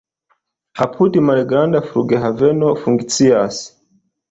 Apude 0.85 1.21
malgranda 1.27 1.83
flughaveno 1.91 2.73
funkcias. 2.87 3.63